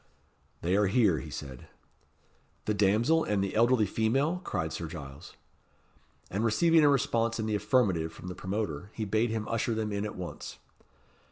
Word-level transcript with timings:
"They 0.63 0.75
are 0.75 0.87
here," 0.87 1.19
he 1.19 1.29
said. 1.29 1.67
"The 2.65 2.73
damsel 2.73 3.23
and 3.23 3.43
the 3.43 3.55
elderly 3.55 3.85
female?" 3.85 4.41
cried 4.43 4.73
Sir 4.73 4.87
Giles. 4.87 5.35
And 6.31 6.43
receiving 6.43 6.83
a 6.83 6.89
response 6.89 7.39
in 7.39 7.45
the 7.45 7.53
affirmative 7.53 8.11
from 8.11 8.27
the 8.27 8.33
promoter, 8.33 8.89
he 8.95 9.05
bade 9.05 9.29
him 9.29 9.47
usher 9.47 9.75
them 9.75 9.91
in 9.91 10.03
at 10.03 10.15
once. 10.15 10.57